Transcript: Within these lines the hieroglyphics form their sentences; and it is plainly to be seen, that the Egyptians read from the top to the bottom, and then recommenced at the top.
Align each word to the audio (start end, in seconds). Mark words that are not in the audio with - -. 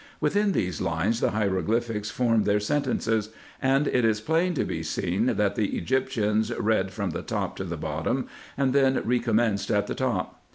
Within 0.19 0.53
these 0.53 0.81
lines 0.81 1.19
the 1.19 1.29
hieroglyphics 1.29 2.09
form 2.09 2.43
their 2.45 2.59
sentences; 2.59 3.29
and 3.61 3.87
it 3.87 4.03
is 4.03 4.19
plainly 4.19 4.55
to 4.55 4.63
be 4.65 4.81
seen, 4.81 5.27
that 5.35 5.53
the 5.53 5.77
Egyptians 5.77 6.51
read 6.57 6.89
from 6.91 7.11
the 7.11 7.21
top 7.21 7.55
to 7.57 7.63
the 7.63 7.77
bottom, 7.77 8.27
and 8.57 8.73
then 8.73 8.99
recommenced 9.05 9.69
at 9.69 9.85
the 9.85 9.93
top. 9.93 10.41